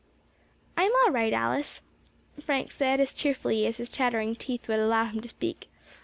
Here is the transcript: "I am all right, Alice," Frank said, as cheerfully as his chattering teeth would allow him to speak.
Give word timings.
"I 0.75 0.85
am 0.85 0.91
all 1.05 1.11
right, 1.11 1.31
Alice," 1.31 1.79
Frank 2.43 2.71
said, 2.71 2.99
as 2.99 3.13
cheerfully 3.13 3.67
as 3.67 3.77
his 3.77 3.91
chattering 3.91 4.33
teeth 4.35 4.67
would 4.67 4.79
allow 4.79 5.05
him 5.05 5.21
to 5.21 5.29
speak. 5.29 5.69